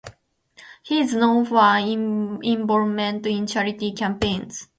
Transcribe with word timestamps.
He 0.81 0.99
is 0.99 1.13
known 1.13 1.45
for 1.45 1.75
his 1.75 1.89
involvement 1.93 3.23
in 3.27 3.45
charity 3.45 3.91
campaigns. 3.91 4.67